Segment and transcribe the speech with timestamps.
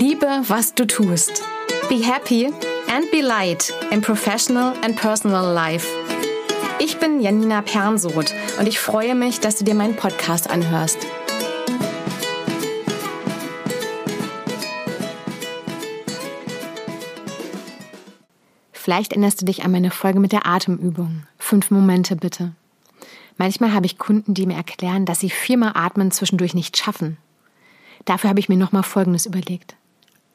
[0.00, 1.42] was du tust.
[1.88, 5.86] Be happy and be light in professional and personal life.
[6.78, 10.98] Ich bin Janina Pernsoth und ich freue mich, dass du dir meinen Podcast anhörst.
[18.72, 21.22] Vielleicht erinnerst du dich an meine Folge mit der Atemübung.
[21.38, 22.52] Fünf Momente bitte.
[23.38, 27.16] Manchmal habe ich Kunden, die mir erklären, dass sie viermal atmen zwischendurch nicht schaffen.
[28.04, 29.76] Dafür habe ich mir nochmal Folgendes überlegt.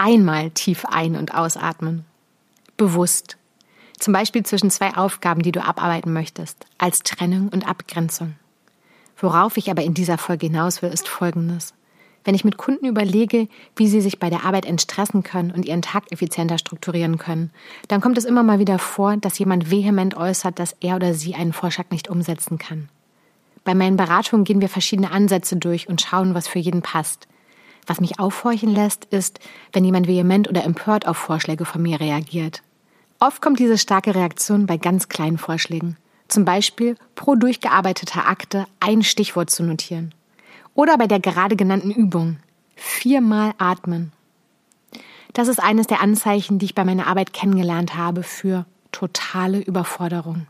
[0.00, 2.04] Einmal tief ein- und ausatmen.
[2.76, 3.36] Bewusst.
[3.98, 8.36] Zum Beispiel zwischen zwei Aufgaben, die du abarbeiten möchtest, als Trennung und Abgrenzung.
[9.16, 11.74] Worauf ich aber in dieser Folge hinaus will, ist Folgendes.
[12.22, 15.82] Wenn ich mit Kunden überlege, wie sie sich bei der Arbeit entstressen können und ihren
[15.82, 17.50] Tag effizienter strukturieren können,
[17.88, 21.34] dann kommt es immer mal wieder vor, dass jemand vehement äußert, dass er oder sie
[21.34, 22.88] einen Vorschlag nicht umsetzen kann.
[23.64, 27.26] Bei meinen Beratungen gehen wir verschiedene Ansätze durch und schauen, was für jeden passt.
[27.88, 29.40] Was mich aufhorchen lässt, ist,
[29.72, 32.62] wenn jemand vehement oder empört auf Vorschläge von mir reagiert.
[33.18, 35.96] Oft kommt diese starke Reaktion bei ganz kleinen Vorschlägen.
[36.28, 40.14] Zum Beispiel pro durchgearbeiteter Akte ein Stichwort zu notieren.
[40.74, 42.36] Oder bei der gerade genannten Übung.
[42.76, 44.12] Viermal atmen.
[45.32, 50.46] Das ist eines der Anzeichen, die ich bei meiner Arbeit kennengelernt habe für totale Überforderung.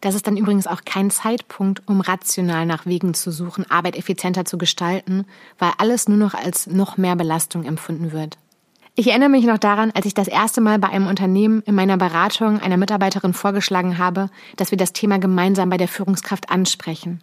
[0.00, 4.44] Das ist dann übrigens auch kein Zeitpunkt, um rational nach Wegen zu suchen, Arbeit effizienter
[4.44, 5.24] zu gestalten,
[5.58, 8.38] weil alles nur noch als noch mehr Belastung empfunden wird.
[8.98, 11.98] Ich erinnere mich noch daran, als ich das erste Mal bei einem Unternehmen in meiner
[11.98, 17.22] Beratung einer Mitarbeiterin vorgeschlagen habe, dass wir das Thema gemeinsam bei der Führungskraft ansprechen.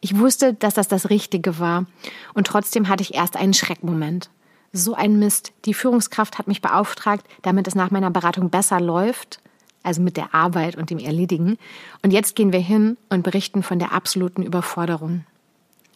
[0.00, 1.86] Ich wusste, dass das das Richtige war.
[2.34, 4.30] Und trotzdem hatte ich erst einen Schreckmoment.
[4.72, 5.52] So ein Mist.
[5.64, 9.40] Die Führungskraft hat mich beauftragt, damit es nach meiner Beratung besser läuft,
[9.82, 11.58] also mit der Arbeit und dem Erledigen.
[12.02, 15.24] Und jetzt gehen wir hin und berichten von der absoluten Überforderung.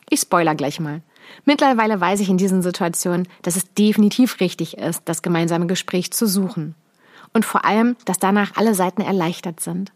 [0.08, 1.02] Ich spoiler gleich mal.
[1.44, 6.26] Mittlerweile weiß ich in diesen Situationen, dass es definitiv richtig ist, das gemeinsame Gespräch zu
[6.26, 6.74] suchen.
[7.32, 9.92] Und vor allem, dass danach alle Seiten erleichtert sind.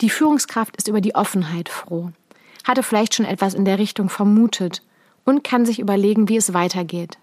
[0.00, 2.12] Die Führungskraft ist über die Offenheit froh
[2.64, 4.82] hatte vielleicht schon etwas in der Richtung vermutet
[5.24, 7.18] und kann sich überlegen, wie es weitergeht.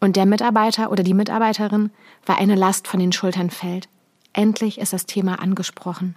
[0.00, 1.90] Und der Mitarbeiter oder die Mitarbeiterin,
[2.24, 3.88] weil eine Last von den Schultern fällt.
[4.32, 6.16] Endlich ist das Thema angesprochen.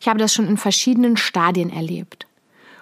[0.00, 2.26] Ich habe das schon in verschiedenen Stadien erlebt,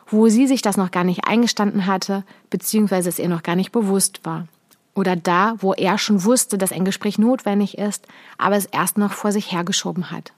[0.07, 3.73] wo sie sich das noch gar nicht eingestanden hatte, beziehungsweise es ihr noch gar nicht
[3.73, 4.49] bewusst war.
[4.95, 8.07] Oder da, wo er schon wusste, dass ein Gespräch notwendig ist,
[8.39, 10.33] aber es erst noch vor sich hergeschoben hat.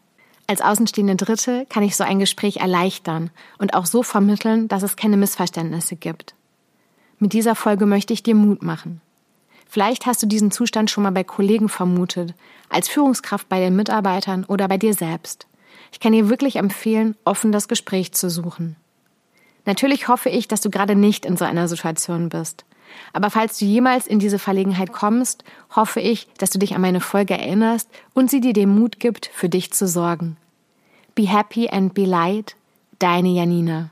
[0.46, 4.96] Als außenstehende Dritte kann ich so ein Gespräch erleichtern und auch so vermitteln, dass es
[4.96, 6.34] keine Missverständnisse gibt.
[7.18, 9.00] Mit dieser Folge möchte ich dir Mut machen.
[9.76, 12.32] Vielleicht hast du diesen Zustand schon mal bei Kollegen vermutet,
[12.70, 15.46] als Führungskraft bei den Mitarbeitern oder bei dir selbst.
[15.92, 18.76] Ich kann dir wirklich empfehlen, offen das Gespräch zu suchen.
[19.66, 22.64] Natürlich hoffe ich, dass du gerade nicht in so einer Situation bist.
[23.12, 27.02] Aber falls du jemals in diese Verlegenheit kommst, hoffe ich, dass du dich an meine
[27.02, 30.38] Folge erinnerst und sie dir den Mut gibt, für dich zu sorgen.
[31.14, 32.56] Be happy and be light,
[32.98, 33.90] deine Janina.